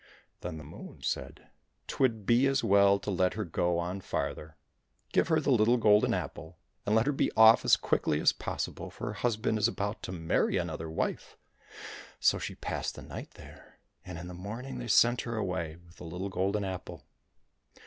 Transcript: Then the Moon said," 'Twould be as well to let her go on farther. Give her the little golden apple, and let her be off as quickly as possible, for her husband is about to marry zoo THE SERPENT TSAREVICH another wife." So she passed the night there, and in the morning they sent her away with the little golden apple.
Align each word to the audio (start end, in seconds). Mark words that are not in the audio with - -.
Then 0.39 0.57
the 0.57 0.63
Moon 0.63 1.03
said," 1.03 1.51
'Twould 1.87 2.25
be 2.25 2.47
as 2.47 2.63
well 2.63 2.97
to 2.97 3.11
let 3.11 3.35
her 3.35 3.45
go 3.45 3.77
on 3.77 4.01
farther. 4.01 4.57
Give 5.13 5.27
her 5.27 5.39
the 5.39 5.51
little 5.51 5.77
golden 5.77 6.11
apple, 6.11 6.57
and 6.87 6.95
let 6.95 7.05
her 7.05 7.11
be 7.11 7.31
off 7.37 7.63
as 7.63 7.77
quickly 7.77 8.19
as 8.19 8.33
possible, 8.33 8.89
for 8.89 9.05
her 9.05 9.13
husband 9.13 9.59
is 9.59 9.67
about 9.67 10.01
to 10.01 10.11
marry 10.11 10.53
zoo 10.53 10.57
THE 10.57 10.57
SERPENT 10.57 10.57
TSAREVICH 10.57 10.63
another 10.63 10.89
wife." 10.89 11.37
So 12.19 12.39
she 12.39 12.55
passed 12.55 12.95
the 12.95 13.03
night 13.03 13.29
there, 13.35 13.77
and 14.03 14.17
in 14.17 14.27
the 14.27 14.33
morning 14.33 14.79
they 14.79 14.87
sent 14.87 15.21
her 15.21 15.37
away 15.37 15.75
with 15.85 15.97
the 15.97 16.05
little 16.05 16.29
golden 16.29 16.63
apple. 16.65 17.05